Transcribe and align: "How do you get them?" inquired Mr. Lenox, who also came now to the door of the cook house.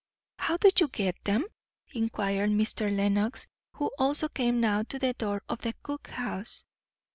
"How 0.39 0.57
do 0.57 0.71
you 0.79 0.87
get 0.87 1.23
them?" 1.25 1.45
inquired 1.93 2.49
Mr. 2.49 2.89
Lenox, 2.89 3.45
who 3.73 3.91
also 3.99 4.29
came 4.29 4.59
now 4.59 4.81
to 4.81 4.97
the 4.97 5.13
door 5.13 5.43
of 5.47 5.61
the 5.61 5.75
cook 5.83 6.07
house. 6.07 6.65